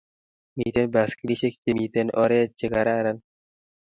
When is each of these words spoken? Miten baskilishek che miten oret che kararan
Miten 0.59 0.87
baskilishek 0.93 1.53
che 1.61 1.71
miten 1.77 2.07
oret 2.23 2.51
che 2.59 2.67
kararan 2.73 3.17